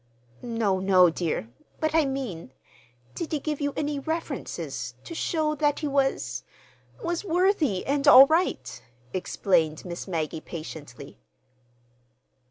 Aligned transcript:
"No, 0.41 0.79
no, 0.79 1.11
dear, 1.11 1.47
but 1.79 1.93
I 1.93 2.05
mean—did 2.05 3.31
he 3.31 3.39
give 3.39 3.61
you 3.61 3.71
any 3.77 3.99
references, 3.99 4.95
to 5.03 5.13
show 5.13 5.53
that 5.53 5.81
he 5.81 5.87
was—was 5.87 7.23
worthy 7.23 7.85
and 7.85 8.07
all 8.07 8.25
right," 8.25 8.81
explained 9.13 9.85
Miss 9.85 10.07
Maggie 10.07 10.41
patiently. 10.41 11.19